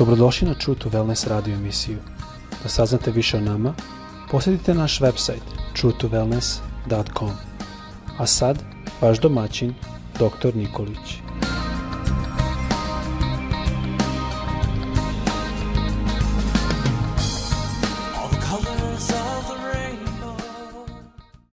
Dobrodošli 0.00 0.48
na 0.48 0.54
True 0.54 0.78
to 0.78 0.88
Wellness 0.88 1.28
radio 1.28 1.54
emisiju. 1.54 1.98
Da 2.62 2.68
saznate 2.68 3.10
više 3.10 3.36
o 3.36 3.40
nama, 3.40 3.74
posjetite 4.30 4.74
naš 4.74 5.00
website 5.00 5.44
truetowellness.com. 5.76 7.30
A 8.18 8.26
sad, 8.26 8.58
vaš 9.00 9.20
domaćin, 9.20 9.74
dr. 10.14 10.56
Nikolić. 10.56 11.20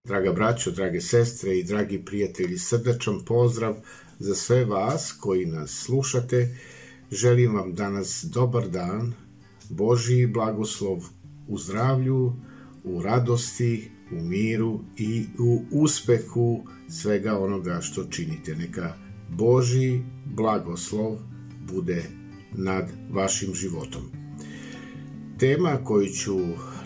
Draga 0.05 0.33
braćo, 0.33 0.71
drage 0.71 1.01
sestre 1.01 1.59
i 1.59 1.65
dragi 1.65 2.05
prijatelji, 2.05 2.59
srdačan 2.59 3.25
pozdrav 3.27 3.75
za 4.19 4.35
sve 4.35 4.65
vas 4.65 5.13
koji 5.21 5.47
nas 5.47 5.83
slušate. 5.85 6.49
Želim 7.13 7.55
vam 7.55 7.75
danas 7.75 8.25
dobar 8.35 8.69
dan, 8.69 9.13
Božji 9.69 10.27
blagoslov 10.27 11.05
u 11.49 11.59
zdravlju, 11.59 12.33
u 12.85 13.03
radosti, 13.03 13.91
u 14.13 14.25
miru 14.25 14.81
i 14.97 15.25
u 15.39 15.63
uspehu 15.71 16.65
svega 16.89 17.39
onoga 17.39 17.81
što 17.81 18.05
činite. 18.05 18.57
Neka 18.57 18.95
Božji 19.29 20.03
blagoslov 20.27 21.19
bude 21.73 22.05
nad 22.53 22.91
vašim 23.11 23.55
životom. 23.55 24.03
Tema 25.39 25.79
koju 25.85 26.07
ću 26.07 26.39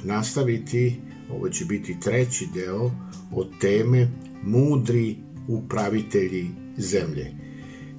nastaviti, 0.05 1.01
ovo 1.31 1.49
će 1.49 1.65
biti 1.65 2.01
treći 2.01 2.49
deo 2.55 2.91
od 3.33 3.49
teme 3.61 4.09
Mudri 4.43 5.17
upravitelji 5.49 6.51
zemlje. 6.79 7.44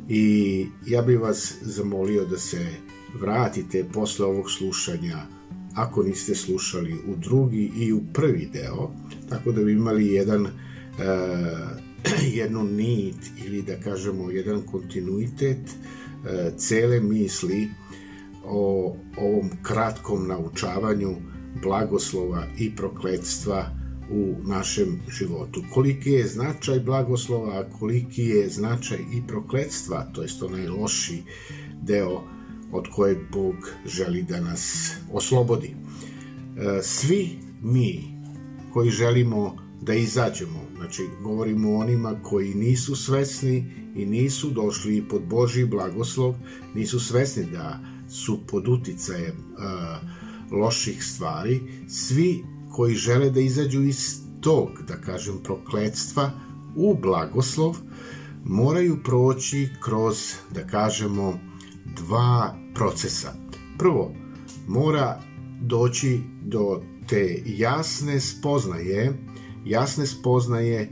I 0.09 0.65
ja 0.85 1.01
bih 1.01 1.19
vas 1.19 1.53
zamolio 1.61 2.25
da 2.25 2.37
se 2.37 2.65
vratite 3.19 3.85
posle 3.93 4.25
ovog 4.25 4.51
slušanja 4.51 5.17
ako 5.75 6.03
niste 6.03 6.35
slušali 6.35 6.93
u 6.93 7.15
drugi 7.15 7.71
i 7.77 7.93
u 7.93 8.01
prvi 8.13 8.49
deo, 8.53 8.91
tako 9.29 9.51
da 9.51 9.63
bi 9.63 9.71
imali 9.71 10.07
jedan 10.07 10.41
uh, 10.41 10.49
jednu 12.39 12.63
nit 12.63 13.15
ili 13.45 13.61
da 13.61 13.79
kažemo 13.79 14.31
jedan 14.31 14.61
kontinuitet 14.61 15.59
uh, 15.59 16.57
cele 16.57 16.99
misli 16.99 17.69
o 18.43 18.95
ovom 19.17 19.49
kratkom 19.63 20.27
naučavanju 20.27 21.15
blagoslova 21.63 22.43
i 22.57 22.75
prokledstva 22.75 23.84
u 24.09 24.35
našem 24.43 25.01
životu. 25.09 25.63
Koliki 25.73 26.11
je 26.11 26.27
značaj 26.27 26.79
blagoslova, 26.79 27.69
koliki 27.79 28.23
je 28.23 28.49
značaj 28.49 28.97
i 28.97 29.21
prokledstva, 29.27 30.03
to 30.13 30.21
je 30.21 30.29
onaj 30.45 30.67
loši 30.67 31.23
deo 31.81 32.23
od 32.71 32.87
kojeg 32.91 33.17
Bog 33.31 33.55
želi 33.85 34.23
da 34.23 34.39
nas 34.39 34.93
oslobodi. 35.11 35.67
E, 35.67 36.81
svi 36.83 37.29
mi 37.61 38.03
koji 38.73 38.89
želimo 38.89 39.55
da 39.81 39.93
izađemo, 39.93 40.61
znači 40.75 41.03
govorimo 41.23 41.71
o 41.71 41.77
onima 41.77 42.19
koji 42.23 42.53
nisu 42.53 42.95
svesni 42.95 43.65
i 43.95 44.05
nisu 44.05 44.49
došli 44.49 45.03
pod 45.09 45.21
Božji 45.21 45.65
blagoslov, 45.65 46.35
nisu 46.75 46.99
svesni 46.99 47.45
da 47.51 47.79
su 48.09 48.39
pod 48.47 48.67
uticajem 48.67 49.35
uh, 49.35 50.59
loših 50.59 51.03
stvari, 51.03 51.61
svi 51.87 52.43
koji 52.75 52.95
žele 52.95 53.29
da 53.29 53.39
izađu 53.39 53.81
iz 53.81 54.19
tog, 54.41 54.69
da 54.87 54.97
kažem, 55.01 55.37
prokledstva 55.43 56.31
u 56.75 56.97
blagoslov, 57.01 57.77
moraju 58.43 58.97
proći 59.03 59.69
kroz, 59.83 60.33
da 60.51 60.67
kažemo, 60.67 61.39
dva 61.97 62.55
procesa. 62.73 63.33
Prvo, 63.77 64.11
mora 64.67 65.21
doći 65.61 66.19
do 66.43 66.81
te 67.07 67.43
jasne 67.45 68.19
spoznaje, 68.19 69.13
jasne 69.65 70.05
spoznaje 70.05 70.91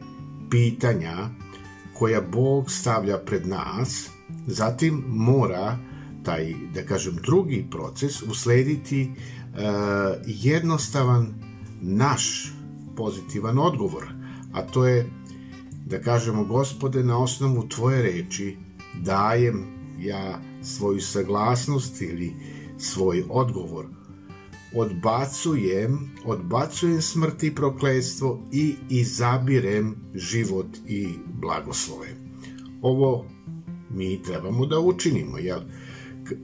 pitanja 0.50 1.30
koja 1.94 2.22
Bog 2.22 2.72
stavlja 2.72 3.18
pred 3.18 3.48
nas, 3.48 4.10
zatim 4.48 5.04
mora 5.08 5.78
taj, 6.24 6.54
da 6.74 6.86
kažem, 6.86 7.16
drugi 7.24 7.68
proces 7.72 8.22
uslediti 8.22 9.12
uh, 9.12 9.60
jednostavan 10.26 11.53
naš 11.84 12.54
pozitivan 12.96 13.60
odgovor, 13.60 14.08
a 14.54 14.62
to 14.62 14.88
je 14.88 15.10
da 15.86 16.02
kažemo 16.02 16.44
gospode 16.44 17.04
na 17.04 17.18
osnovu 17.18 17.68
tvoje 17.68 18.02
reči 18.02 18.58
dajem 19.02 19.64
ja 20.00 20.42
svoju 20.62 21.02
saglasnost 21.02 22.02
ili 22.02 22.34
svoj 22.78 23.24
odgovor. 23.30 23.86
Odbacujem 24.76 26.12
odbacujem 26.26 27.02
smrt 27.02 27.44
i 27.44 27.56
prokledstvo 27.56 28.40
i 28.52 28.76
izabirem 28.90 29.96
život 30.16 30.68
i 30.88 31.08
blagoslove. 31.42 32.08
Ovo 32.82 33.26
mi 33.90 34.24
trebamo 34.24 34.66
da 34.66 34.80
učinimo 34.80 35.38
jel? 35.38 35.60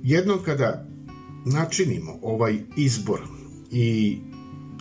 Jednom 0.03 0.39
kada 0.45 0.87
načinimo 1.45 2.19
ovaj 2.21 2.59
izbor 2.77 3.19
i 3.71 4.17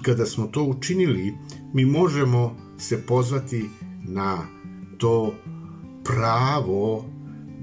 kada 0.02 0.26
smo 0.26 0.46
to 0.46 0.64
učinili, 0.64 1.34
mi 1.74 1.84
možemo 1.84 2.56
se 2.78 3.06
pozvati 3.06 3.68
na 4.04 4.38
to 4.98 5.34
pravo 6.04 7.04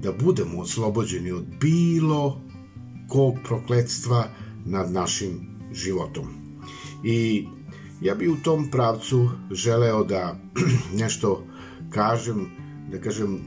da 0.02 0.12
budemo 0.12 0.60
oslobođeni 0.60 1.32
od 1.32 1.44
bilo 1.60 2.40
kog 3.08 3.34
prokledstva 3.44 4.28
nad 4.64 4.92
našim 4.92 5.40
životom. 5.72 6.26
I 7.04 7.46
ja 8.00 8.14
bi 8.14 8.28
u 8.28 8.36
tom 8.36 8.70
pravcu 8.70 9.30
želeo 9.50 10.04
da 10.04 10.40
nešto 11.02 11.46
kažem, 11.90 12.46
da 12.90 13.00
kažem 13.00 13.34
e, 13.34 13.40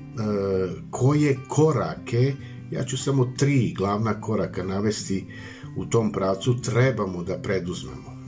koje 0.89 1.37
korake, 1.47 2.33
ja 2.71 2.83
ću 2.83 2.97
samo 2.97 3.33
tri 3.37 3.73
glavna 3.77 4.21
koraka 4.21 4.63
navesti 4.63 5.25
u 5.75 5.85
tom 5.85 6.11
pravcu 6.11 6.61
trebamo 6.61 7.23
da 7.23 7.37
preduzmemo. 7.37 8.18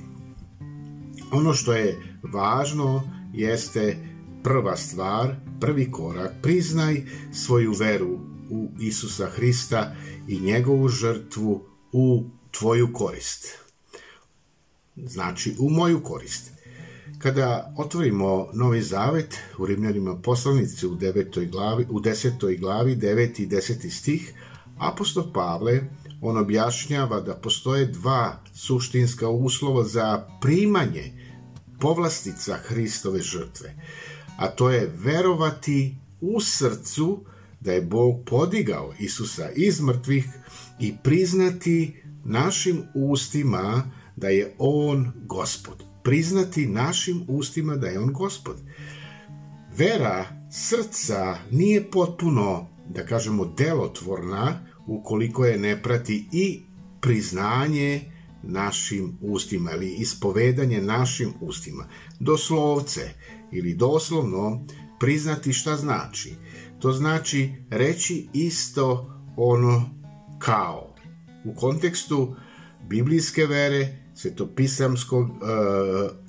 Ono 1.32 1.54
što 1.54 1.74
je 1.74 2.18
važno 2.24 3.04
jeste 3.34 3.98
prva 4.44 4.78
stvar, 4.78 5.36
prvi 5.60 5.92
korak, 5.92 6.32
priznaj 6.42 7.02
svoju 7.34 7.74
veru 7.74 8.20
u 8.50 8.70
Isusa 8.80 9.28
Hrista 9.30 9.96
i 10.28 10.40
njegovu 10.40 10.88
žrtvu 10.88 11.64
u 11.92 12.24
tvoju 12.52 12.94
korist. 12.94 13.48
Znači, 14.96 15.56
u 15.60 15.70
moju 15.70 16.04
korist. 16.04 16.52
Kada 17.20 17.74
otvorimo 17.78 18.48
Novi 18.54 18.82
Zavet 18.82 19.38
u 19.58 19.66
Rimljanima 19.66 20.16
poslanici 20.16 20.88
u 20.88 20.96
9. 20.96 21.52
glavi, 21.52 21.86
u 21.90 22.00
10. 22.00 22.60
glavi, 22.60 22.96
9. 22.96 23.42
i 23.42 23.48
10. 23.48 23.90
stih, 23.90 24.34
apostol 24.78 25.34
Pavle 25.34 25.82
on 26.22 26.38
objašnjava 26.38 27.22
da 27.22 27.36
postoje 27.36 27.86
dva 27.86 28.44
suštinska 28.54 29.30
uslova 29.30 29.84
za 29.84 30.28
primanje 30.42 31.21
povlastica 31.82 32.58
Hristove 32.58 33.22
žrtve, 33.22 33.76
a 34.38 34.48
to 34.48 34.70
je 34.70 34.92
verovati 34.98 35.96
u 36.22 36.42
srcu 36.42 37.26
da 37.60 37.72
je 37.72 37.82
Bog 37.82 38.26
podigao 38.26 38.94
Isusa 39.00 39.50
iz 39.50 39.82
mrtvih 39.82 40.26
i 40.80 40.94
priznati 41.04 42.04
našim 42.26 42.84
ustima 42.94 43.92
da 44.16 44.30
je 44.30 44.56
On 44.58 45.12
gospod. 45.26 45.84
Priznati 46.04 46.66
našim 46.66 47.24
ustima 47.28 47.76
da 47.76 47.88
je 47.88 48.00
On 48.00 48.14
gospod. 48.14 48.58
Vera 49.78 50.26
srca 50.52 51.38
nije 51.52 51.92
potpuno, 51.92 52.68
da 52.90 53.06
kažemo, 53.06 53.46
delotvorna 53.58 54.66
ukoliko 54.88 55.46
je 55.46 55.58
ne 55.58 55.84
prati 55.84 56.28
i 56.32 56.62
priznanje 57.02 58.02
našim 58.44 59.18
ustima 59.22 59.72
ili 59.72 59.94
ispovedanje 59.94 60.82
našim 60.82 61.34
ustima. 61.42 61.86
Doslovce 62.20 63.10
ili 63.52 63.74
doslovno 63.74 64.66
priznati 65.00 65.54
šta 65.54 65.76
znači. 65.78 66.36
To 66.80 66.92
znači 66.92 67.50
reći 67.70 68.28
isto 68.34 69.14
ono 69.38 69.90
kao. 70.40 70.96
U 71.46 71.56
kontekstu 71.56 72.36
biblijske 72.90 73.46
vere, 73.46 73.98
svetopisamskog 74.16 75.30
e, 75.30 75.34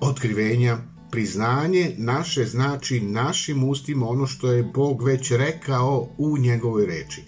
otkrivenja, 0.01 0.79
priznanje 1.11 1.95
naše 1.99 2.45
znači 2.45 3.01
našim 3.01 3.65
ustima 3.65 4.09
ono 4.09 4.27
što 4.27 4.53
je 4.53 4.63
Bog 4.63 5.03
već 5.03 5.31
rekao 5.31 6.09
u 6.19 6.39
njegovoj 6.39 6.87
reči. 6.87 7.23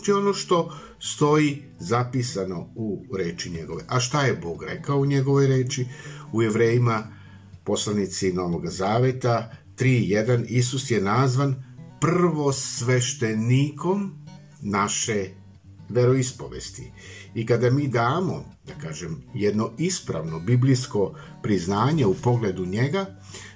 Znači 0.00 0.12
ono 0.12 0.34
što 0.34 0.74
stoji 1.00 1.62
zapisano 1.78 2.72
u 2.74 3.04
reči 3.18 3.50
njegove. 3.50 3.84
A 3.88 4.00
šta 4.00 4.22
je 4.22 4.34
Bog 4.34 4.62
rekao 4.62 4.98
u 4.98 5.06
njegovoj 5.06 5.46
reči? 5.46 5.86
U 6.32 6.42
jevrejima 6.42 7.06
poslanici 7.64 8.32
Novog 8.32 8.66
Zaveta 8.66 9.50
3.1 9.76 10.44
Isus 10.48 10.90
je 10.90 11.00
nazvan 11.00 11.64
prvo 12.00 12.52
sveštenikom 12.52 14.12
naše 14.60 15.28
veroispovesti. 15.88 16.92
I 17.34 17.46
kada 17.46 17.70
mi 17.70 17.88
damo, 17.88 18.44
da 18.66 18.74
kažem, 18.74 19.22
jedno 19.34 19.70
ispravno 19.78 20.40
biblijsko 20.40 21.14
priznanje 21.42 22.06
u 22.06 22.14
pogledu 22.14 22.66
njega, 22.66 23.06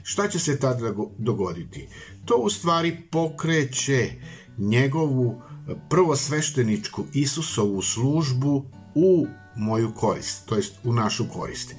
šta 0.03 0.29
će 0.29 0.39
se 0.39 0.59
tada 0.59 0.95
dogoditi? 1.19 1.89
To 2.25 2.37
u 2.37 2.51
stvari 2.51 2.97
pokreće 3.11 4.11
njegovu 4.59 5.43
prvosvešteničku 5.89 7.05
Isusovu 7.13 7.83
službu 7.83 8.65
u 8.95 9.27
moju 9.57 9.93
korist, 9.95 10.47
to 10.47 10.57
jest 10.57 10.75
u 10.85 10.93
našu 10.93 11.25
korist. 11.33 11.75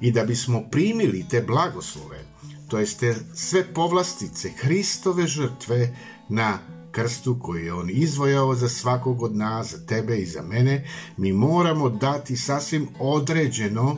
I 0.00 0.12
da 0.12 0.24
bismo 0.24 0.62
primili 0.70 1.26
te 1.30 1.42
blagoslove, 1.42 2.24
to 2.68 2.78
jest 2.78 3.00
te 3.00 3.14
sve 3.34 3.64
povlastice 3.74 4.48
Hristove 4.48 5.26
žrtve 5.26 5.96
na 6.28 6.58
krstu 6.92 7.38
koji 7.42 7.64
je 7.64 7.72
on 7.72 7.90
izvojao 7.90 8.54
za 8.54 8.68
svakog 8.68 9.22
od 9.22 9.36
nas, 9.36 9.70
za 9.70 9.86
tebe 9.86 10.16
i 10.16 10.26
za 10.26 10.42
mene, 10.42 10.88
mi 11.16 11.32
moramo 11.32 11.88
dati 11.88 12.36
sasvim 12.36 12.88
određeno, 13.00 13.96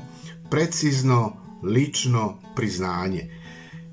precizno, 0.50 1.36
lično 1.62 2.38
priznanje 2.56 3.30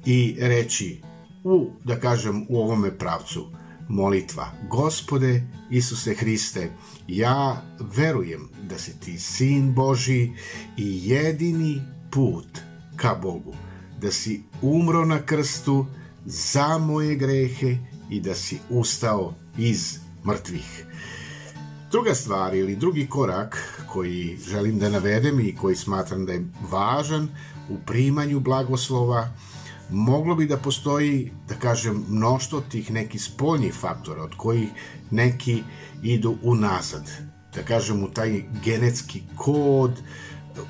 i 0.06 0.36
reći 0.40 1.02
u, 1.44 1.72
da 1.84 2.00
kažem, 2.00 2.46
u 2.50 2.58
ovome 2.62 2.98
pravcu 2.98 3.52
molitva. 3.88 4.52
Gospode 4.70 5.44
Isuse 5.70 6.14
Hriste, 6.14 6.72
ja 7.08 7.62
verujem 7.80 8.50
da 8.70 8.78
si 8.78 9.00
ti 9.00 9.20
sin 9.20 9.74
Boži 9.74 10.32
i 10.78 11.10
jedini 11.10 11.82
put 12.12 12.48
ka 12.96 13.16
Bogu, 13.16 13.54
da 14.02 14.12
si 14.12 14.44
umro 14.62 15.06
na 15.06 15.22
krstu 15.26 15.86
za 16.26 16.78
moje 16.78 17.16
grehe 17.16 17.78
i 18.10 18.20
da 18.22 18.36
si 18.36 18.60
ustao 18.70 19.34
iz 19.58 20.00
mrtvih. 20.26 20.86
Druga 21.92 22.16
stvar 22.16 22.56
ili 22.56 22.76
drugi 22.76 23.08
korak 23.08 23.84
koji 23.90 24.38
želim 24.50 24.80
da 24.80 24.90
navedem 24.90 25.40
i 25.40 25.56
koji 25.56 25.76
smatram 25.76 26.26
da 26.26 26.32
je 26.34 26.46
važan 26.72 27.30
u 27.70 27.78
primanju 27.86 28.40
blagoslova, 28.40 29.30
moglo 29.90 30.36
bi 30.36 30.46
da 30.46 30.58
postoji, 30.58 31.32
da 31.48 31.56
kažem, 31.56 32.06
mnoštvo 32.10 32.62
tih 32.62 32.92
nekih 32.92 33.24
spoljnih 33.24 33.74
faktora 33.74 34.24
od 34.24 34.36
kojih 34.38 34.70
neki 35.12 35.64
idu 36.04 36.38
unazad. 36.44 37.12
Da 37.56 37.64
kažem, 37.64 38.04
u 38.04 38.10
taj 38.10 38.44
genetski 38.64 39.24
kod, 39.36 39.92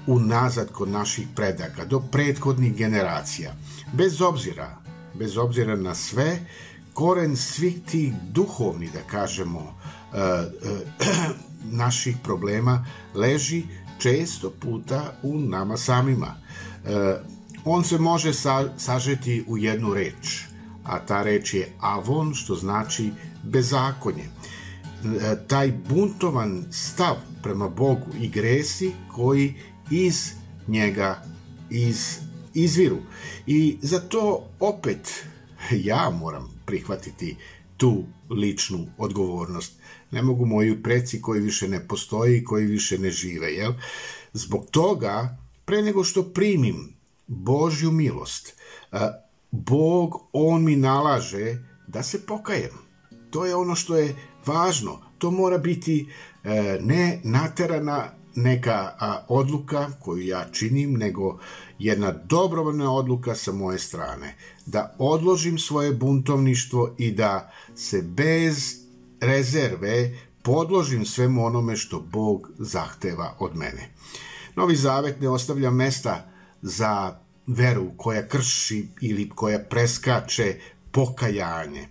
unazad 0.07 0.71
kod 0.71 0.89
naših 0.89 1.27
predaka, 1.35 1.85
do 1.85 2.00
prethodnih 2.00 2.75
generacija. 2.75 3.56
Bez 3.94 4.21
obzira, 4.21 4.77
bez 5.13 5.38
obzira 5.38 5.75
na 5.75 5.95
sve, 5.95 6.39
koren 6.94 7.35
svih 7.35 7.75
tih 7.91 8.13
duhovnih, 8.31 8.94
da 8.94 9.01
kažemo, 9.01 9.59
uh, 9.59 10.19
uh, 10.71 11.35
naših 11.83 12.18
problema 12.23 12.85
leži 13.13 13.63
često 14.00 14.50
puta 14.50 15.13
u 15.23 15.39
nama 15.39 15.77
samima. 15.77 16.35
On 17.65 17.83
se 17.83 17.97
može 17.97 18.33
sa, 18.33 18.77
sažeti 18.77 19.44
u 19.47 19.57
jednu 19.57 19.94
reč, 19.94 20.45
a 20.83 21.00
ta 21.00 21.23
reč 21.23 21.53
je 21.53 21.71
avon, 21.79 22.33
što 22.33 22.56
znači 22.56 23.09
bezakonje. 23.44 24.29
Taj 25.47 25.71
buntovan 25.89 26.65
stav 26.71 27.15
prema 27.44 27.69
Bogu 27.69 28.06
i 28.21 28.27
gresi 28.27 28.91
koji 29.12 29.53
iz 29.91 30.31
njega 30.67 31.23
iz, 31.69 32.17
izviru. 32.53 32.97
I 33.47 33.77
za 33.81 34.00
to 34.00 34.50
opet 34.59 35.25
ja 35.71 36.09
moram 36.09 36.61
prihvatiti 36.65 37.35
tu 37.77 38.03
ličnu 38.29 38.88
odgovornost. 38.97 39.73
Ne 40.11 40.21
mogu 40.21 40.45
moji 40.45 40.83
preci 40.83 41.21
koji 41.21 41.41
više 41.41 41.68
ne 41.68 41.88
postoji, 41.88 42.44
koji 42.44 42.65
više 42.65 43.00
ne 43.00 43.11
žive, 43.11 43.53
jel? 43.53 43.73
Zbog 44.33 44.65
toga, 44.71 45.38
pre 45.65 45.81
nego 45.81 46.03
što 46.03 46.23
primim 46.23 46.94
Božju 47.27 47.92
milost, 47.92 48.54
Bog, 49.51 50.16
On 50.33 50.63
mi 50.63 50.75
nalaže 50.75 51.57
da 51.88 52.04
se 52.04 52.25
pokajem. 52.25 52.72
To 53.30 53.45
je 53.45 53.56
ono 53.56 53.75
što 53.75 53.95
je 53.95 54.16
važno. 54.45 55.01
To 55.18 55.31
mora 55.31 55.57
biti 55.57 56.10
e, 56.44 56.80
ne 56.81 57.19
naterana 57.24 58.12
neka 58.36 58.92
odluka 59.27 59.88
koju 60.00 60.27
ja 60.27 60.45
činim, 60.51 60.94
nego 60.94 61.39
jedna 61.80 62.12
dobrovoljna 62.12 62.92
odluka 62.94 63.36
sa 63.36 63.51
moje 63.51 63.80
strane. 63.80 64.36
Da 64.66 64.95
odložim 65.00 65.57
svoje 65.57 65.94
buntovništvo 65.94 66.95
i 66.98 67.12
da 67.12 67.51
se 67.75 68.01
bez 68.01 68.75
rezerve 69.21 70.18
podložim 70.42 71.06
svemu 71.06 71.45
onome 71.45 71.75
što 71.75 72.00
Bog 72.00 72.50
zahteva 72.57 73.36
od 73.39 73.56
mene. 73.56 73.94
Novi 74.56 74.75
zavet 74.75 75.21
ne 75.21 75.30
ostavlja 75.30 75.71
mesta 75.71 76.34
za 76.65 77.19
veru 77.47 77.91
koja 77.97 78.27
krši 78.27 78.88
ili 79.01 79.29
koja 79.29 79.59
preskače 79.59 80.56
pokajanje. 80.91 81.88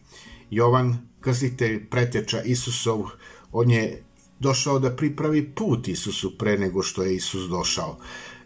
Jovan, 0.51 0.99
krstitelj 1.21 1.89
preteča 1.91 2.43
Isusov, 2.43 3.05
on 3.53 3.71
je 3.71 4.03
došao 4.41 4.79
da 4.79 4.97
pripravi 4.97 5.45
put 5.55 5.89
Isusu 5.89 6.39
pre 6.39 6.59
nego 6.59 6.83
što 6.83 7.03
je 7.03 7.15
Isus 7.17 7.49
došao. 7.49 7.99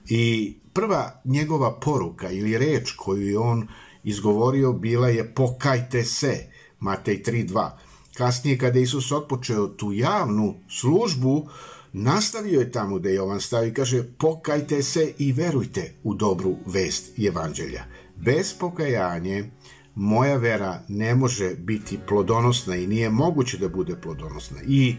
I 0.08 0.54
prva 0.72 1.20
njegova 1.24 1.80
poruka 1.80 2.30
ili 2.30 2.58
reč 2.58 2.92
koju 2.92 3.28
je 3.28 3.38
on 3.38 3.68
izgovorio 4.04 4.72
bila 4.72 5.08
je 5.08 5.34
pokajte 5.34 6.04
se, 6.04 6.34
Matej 6.80 7.22
3.2. 7.22 7.70
Kasnije 8.14 8.58
kada 8.58 8.78
Isus 8.78 9.12
otpočeo 9.12 9.66
tu 9.68 9.92
javnu 9.92 10.54
službu, 10.68 11.48
Nastavio 11.92 12.60
je 12.60 12.72
tamo 12.72 12.98
da 12.98 13.08
Jovan 13.08 13.40
stavi, 13.40 13.74
kaže, 13.74 14.02
pokajte 14.18 14.82
se 14.82 15.12
i 15.18 15.32
verujte 15.32 15.92
u 16.04 16.14
dobru 16.14 16.56
vest 16.66 17.18
evanđelja. 17.18 17.84
Bez 18.16 18.54
pokajanje 18.54 19.50
moja 19.94 20.36
vera 20.36 20.82
ne 20.88 21.14
može 21.14 21.54
biti 21.54 21.98
plodonosna 22.08 22.76
i 22.76 22.86
nije 22.86 23.10
moguće 23.10 23.58
da 23.58 23.68
bude 23.68 23.96
plodonosna 23.96 24.58
i 24.68 24.96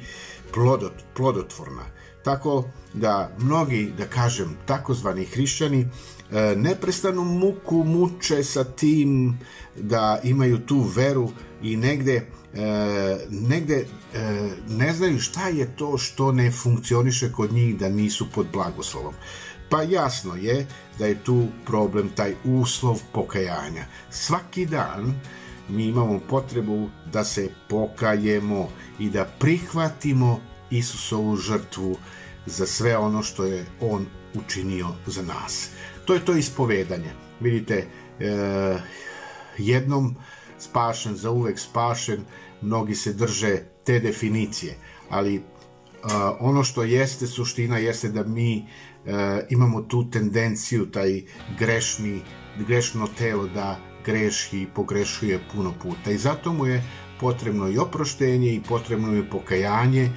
plodot, 0.54 0.94
plodotvorna. 1.16 1.86
Tako 2.30 2.64
da 2.94 3.32
mnogi, 3.40 3.94
da 3.98 4.06
kažem, 4.06 4.58
takozvani 4.66 5.26
hrišćani 5.26 5.80
e, 5.80 6.56
neprestanu 6.56 7.24
muku 7.24 7.84
muče 7.84 8.44
sa 8.44 8.64
tim 8.64 9.40
da 9.76 10.20
imaju 10.24 10.60
tu 10.60 10.80
veru 10.96 11.30
i 11.62 11.78
negde 11.78 12.16
e, 12.16 12.26
negde 13.30 13.76
e, 13.76 13.86
ne 14.70 14.94
znaju 14.94 15.20
šta 15.20 15.48
je 15.48 15.76
to 15.76 15.98
što 15.98 16.32
ne 16.32 16.52
funkcioniše 16.52 17.32
kod 17.32 17.54
njih 17.54 17.78
da 17.78 17.90
nisu 17.90 18.28
pod 18.36 18.48
blagoslovom. 18.54 19.14
Pa 19.70 19.82
jasno 19.82 20.36
je 20.36 20.68
da 21.00 21.06
je 21.06 21.24
tu 21.24 21.48
problem 21.66 22.10
taj 22.16 22.36
uslov 22.44 23.02
pokajanja. 23.14 23.86
Svaki 24.10 24.66
dan 24.66 25.14
mi 25.70 25.86
imamo 25.86 26.20
potrebu 26.30 26.90
da 27.12 27.24
se 27.24 27.50
pokajemo 27.70 28.70
i 29.00 29.10
da 29.10 29.26
prihvatimo 29.40 30.49
Isusovu 30.72 31.36
žrtvu 31.36 31.98
za 32.46 32.66
sve 32.66 32.98
ono 32.98 33.24
što 33.24 33.44
je 33.44 33.66
On 33.82 34.06
učinio 34.34 34.88
za 35.08 35.22
nas. 35.22 35.70
To 36.06 36.14
je 36.14 36.26
to 36.26 36.34
ispovedanje. 36.34 37.12
Vidite, 37.40 37.88
e, 38.20 38.78
jednom 39.58 40.16
spašen, 40.60 41.16
za 41.16 41.32
uvek 41.32 41.60
spašen, 41.60 42.26
mnogi 42.62 42.96
se 42.96 43.14
drže 43.14 43.58
te 43.84 44.00
definicije, 44.00 44.76
ali 45.10 45.42
a, 46.04 46.36
ono 46.40 46.64
što 46.64 46.84
jeste 46.84 47.28
suština 47.28 47.78
jeste 47.78 48.10
da 48.10 48.24
mi 48.24 48.66
a, 49.06 49.40
imamo 49.50 49.82
tu 49.82 50.10
tendenciju, 50.10 50.92
taj 50.92 51.22
grešni, 51.60 52.22
grešno 52.68 53.08
telo 53.18 53.48
da 53.48 53.80
greši 54.06 54.62
i 54.62 54.68
pogrešuje 54.76 55.40
puno 55.54 55.74
puta 55.82 56.12
i 56.12 56.18
zato 56.18 56.54
mu 56.54 56.66
je 56.66 56.84
potrebno 57.20 57.70
i 57.70 57.78
oproštenje 57.78 58.54
i 58.54 58.62
potrebno 58.68 59.14
je 59.14 59.30
pokajanje 59.30 60.12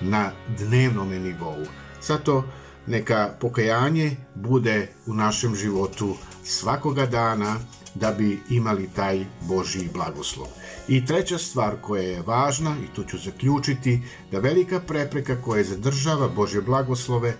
na 0.00 0.30
dnevnom 0.58 1.08
nivou. 1.08 1.66
Zato 2.02 2.44
neka 2.86 3.34
pokajanje 3.40 4.16
bude 4.34 4.88
u 5.06 5.14
našem 5.14 5.54
životu 5.54 6.16
svakoga 6.44 7.06
dana 7.06 7.56
da 7.94 8.12
bi 8.12 8.40
imali 8.50 8.88
taj 8.96 9.24
Božji 9.40 9.90
blagoslov. 9.94 10.46
I 10.88 11.04
treća 11.06 11.38
stvar 11.38 11.74
koja 11.80 12.02
je 12.02 12.22
važna, 12.22 12.76
i 12.84 12.94
tu 12.94 13.04
ću 13.04 13.18
zaključiti, 13.18 14.00
da 14.30 14.38
velika 14.38 14.80
prepreka 14.80 15.36
koja 15.42 15.64
zadržava 15.64 16.28
Božje 16.28 16.60
blagoslove 16.60 17.28
e, 17.28 17.36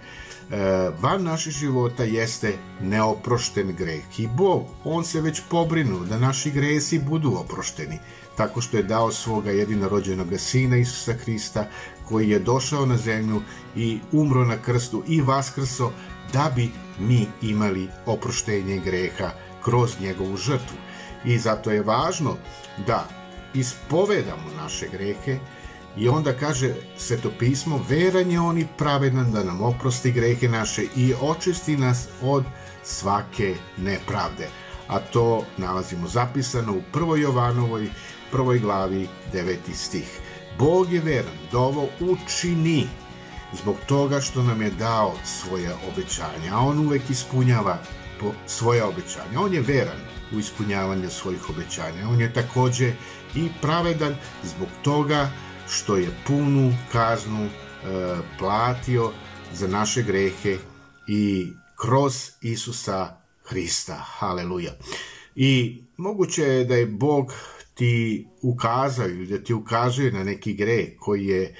van 1.01 1.23
naših 1.23 1.53
života 1.53 2.05
jeste 2.05 2.53
neoprošten 2.81 3.75
greh. 3.77 4.21
I 4.21 4.29
Bog, 4.37 4.63
On 4.85 5.05
se 5.05 5.21
već 5.21 5.43
pobrinuo 5.51 6.05
da 6.05 6.19
naši 6.19 6.51
gresi 6.51 6.99
budu 6.99 7.35
oprošteni, 7.35 7.99
tako 8.37 8.61
što 8.61 8.77
je 8.77 8.83
dao 8.83 9.13
svoga 9.13 9.51
jedinorođenog 9.51 10.29
sina 10.39 10.77
Isusa 10.77 11.13
Hrista, 11.13 11.67
koji 12.09 12.31
je 12.31 12.39
došao 12.39 12.87
na 12.87 12.97
zemlju 12.97 13.43
i 13.77 13.99
umro 14.13 14.45
na 14.45 14.57
krstu 14.57 15.03
i 15.09 15.21
vaskrso 15.21 15.93
da 16.33 16.53
bi 16.57 16.71
mi 16.99 17.27
imali 17.43 17.89
oproštenje 18.07 18.79
greha 18.85 19.31
kroz 19.65 20.01
njegovu 20.01 20.37
žrtvu. 20.37 20.77
I 21.25 21.39
zato 21.39 21.71
je 21.71 21.83
važno 21.83 22.37
da 22.87 23.09
ispovedamo 23.55 24.51
naše 24.57 24.89
grehe 24.89 25.39
I 25.97 26.09
onda 26.09 26.33
kaže 26.33 26.75
Sveto 26.97 27.31
pismo, 27.39 27.81
veran 27.89 28.31
je 28.31 28.41
on 28.41 28.59
i 28.59 28.67
pravedan 28.79 29.33
da 29.33 29.45
nam 29.45 29.63
oprosti 29.63 30.13
grehe 30.13 30.49
naše 30.49 30.83
i 30.97 31.15
očisti 31.21 31.77
nas 31.77 32.09
od 32.23 32.45
svake 32.83 33.55
nepravde. 33.79 34.49
A 34.89 34.99
to 34.99 35.45
nalazimo 35.57 36.09
zapisano 36.09 36.73
u 36.73 36.83
1. 36.93 37.17
Jovanovoj 37.17 37.89
prvoj 38.35 38.59
glavi 38.59 39.09
9. 39.33 39.57
stih. 39.75 40.21
Bog 40.59 40.93
je 40.93 41.01
veran 41.01 41.39
da 41.53 41.59
ovo 41.59 41.89
učini 42.01 42.87
zbog 43.63 43.77
toga 43.87 44.21
što 44.21 44.43
nam 44.43 44.63
je 44.63 44.71
dao 44.71 45.15
svoje 45.25 45.75
obećanja, 45.93 46.55
a 46.55 46.59
on 46.59 46.79
uvek 46.79 47.11
ispunjava 47.11 47.79
svoje 48.47 48.85
obećanja. 48.85 49.41
On 49.41 49.55
je 49.55 49.61
veran 49.61 50.01
u 50.33 50.39
ispunjavanju 50.39 51.11
svojih 51.11 51.51
obećanja. 51.51 52.09
On 52.09 52.21
je 52.21 52.33
takođe 52.33 52.93
i 53.35 53.49
pravedan 53.63 54.17
zbog 54.43 54.69
toga 54.83 55.31
što 55.69 55.97
je 55.97 56.17
punu 56.27 56.73
kaznu 56.93 57.45
e, 57.45 57.51
platio 58.39 59.11
za 59.53 59.69
naše 59.69 60.03
grehe 60.03 60.57
i 61.09 61.53
kroz 61.77 62.31
Isusa 62.41 63.17
Hrista. 63.45 63.95
Haleluja. 63.95 64.73
I 65.35 65.83
moguće 65.97 66.43
je 66.43 66.65
da 66.65 66.75
je 66.75 66.87
Bog 66.87 67.33
ti 67.75 68.27
ukazao 68.43 69.09
ili 69.09 69.27
da 69.27 69.45
ti 69.45 69.55
ukazuje 69.55 70.13
na 70.13 70.25
neki 70.25 70.55
greh 70.55 70.89
koji 70.99 71.27
je 71.27 71.43
e, 71.45 71.55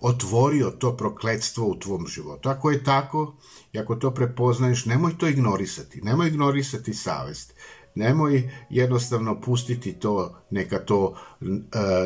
otvorio 0.00 0.70
to 0.70 0.96
prokledstvo 0.96 1.66
u 1.66 1.78
tvom 1.78 2.06
životu. 2.06 2.48
Ako 2.48 2.70
je 2.70 2.84
tako, 2.84 3.36
i 3.72 3.78
ako 3.78 3.96
to 3.96 4.10
prepoznaješ, 4.10 4.86
nemoj 4.86 5.18
to 5.18 5.28
ignorisati. 5.28 6.00
Nemoj 6.02 6.28
ignorisati 6.28 6.94
savest. 6.94 7.54
Nemoj 7.94 8.50
jednostavno 8.70 9.40
pustiti 9.40 9.92
to, 9.92 10.42
neka 10.50 10.78
to 10.78 11.16
e, 11.40 11.46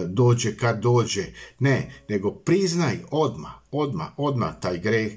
dođe 0.06 0.56
kad 0.56 0.80
dođe. 0.80 1.24
Ne, 1.58 2.04
nego 2.08 2.30
priznaj 2.30 2.98
odmah, 3.10 3.52
odmah, 3.70 4.08
odmah 4.16 4.54
taj 4.60 4.78
greh 4.78 5.12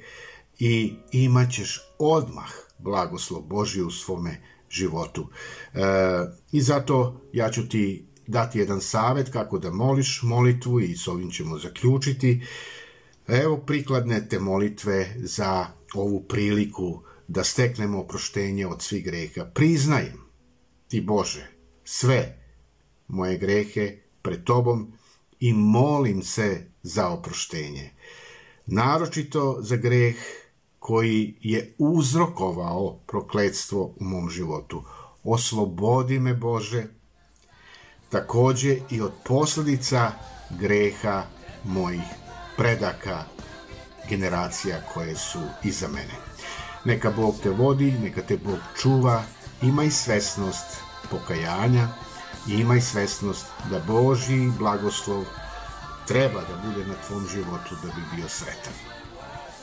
i 0.60 0.94
imaćeš 1.12 1.82
odmah 2.00 2.50
blagoslov 2.78 3.42
Božji 3.42 3.84
u 3.84 3.92
svome 3.92 4.42
životu. 4.70 5.30
E, 5.74 5.80
I 6.52 6.62
zato 6.62 7.22
ja 7.34 7.52
ću 7.52 7.70
ti 7.70 8.06
dati 8.28 8.60
jedan 8.60 8.82
savet 8.82 9.30
kako 9.30 9.60
da 9.60 9.72
moliš 9.72 10.20
molitvu 10.24 10.80
i 10.80 10.98
s 10.98 11.08
ovim 11.08 11.32
ćemo 11.32 11.58
zaključiti. 11.60 12.46
Evo 13.28 13.58
prikladne 13.58 14.28
te 14.30 14.40
molitve 14.40 15.16
za 15.18 15.68
ovu 15.94 16.24
priliku 16.24 17.02
da 17.28 17.44
steknemo 17.44 18.00
oproštenje 18.00 18.68
od 18.68 18.82
svih 18.82 19.06
greha. 19.06 19.46
Priznajem 19.54 20.22
ti 20.88 21.02
Bože 21.02 21.48
sve 21.84 22.38
moje 23.08 23.38
grehe 23.38 23.98
pred 24.22 24.44
tobom 24.44 24.94
i 25.40 25.54
molim 25.54 26.24
se 26.24 26.72
za 26.84 27.10
oproštenje. 27.10 27.92
Naročito 28.66 29.58
za 29.62 29.76
greh 29.76 30.16
koji 30.88 31.36
je 31.42 31.76
uzrokovao 31.78 33.00
prokledstvo 33.08 33.84
u 34.00 34.04
mom 34.04 34.30
životu. 34.30 34.84
Oslobodi 35.24 36.20
me 36.20 36.34
Bože, 36.34 36.86
takođe 38.10 38.78
i 38.90 39.02
od 39.02 39.12
posledica 39.26 40.12
greha 40.50 41.24
mojih 41.64 42.08
predaka, 42.58 43.24
generacija 44.10 44.82
koje 44.94 45.16
su 45.16 45.40
iza 45.64 45.88
mene. 45.88 46.16
Neka 46.86 47.12
Bog 47.12 47.36
te 47.44 47.50
vodi, 47.50 47.92
neka 47.92 48.22
te 48.22 48.38
Bog 48.38 48.60
čuva, 48.82 49.24
imaj 49.62 49.92
svesnost 49.92 50.78
pokajanja 51.12 51.88
i 52.48 52.54
imaj 52.54 52.82
svesnost 52.82 53.46
da 53.70 53.80
Boži 53.88 54.52
blagoslov 54.60 55.26
treba 56.08 56.42
da 56.42 56.70
bude 56.70 56.88
na 56.88 56.96
tvom 57.08 57.28
životu 57.28 57.76
da 57.84 57.88
bi 57.88 58.16
bio 58.16 58.30
sretan. 58.30 58.97